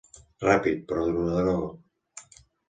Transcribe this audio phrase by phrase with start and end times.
[0.45, 1.61] Ràpid, però durador.